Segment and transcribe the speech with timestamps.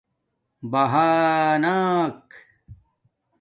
[0.71, 2.21] بہانآک